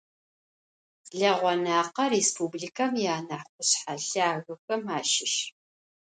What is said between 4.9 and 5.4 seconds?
aşış.